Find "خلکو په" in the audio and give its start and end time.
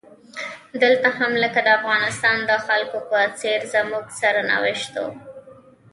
2.67-3.19